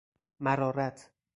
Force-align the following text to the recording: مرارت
مرارت 0.41 1.09